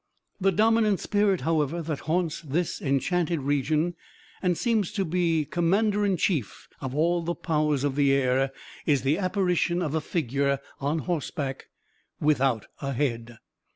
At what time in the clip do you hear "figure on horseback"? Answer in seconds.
10.01-11.67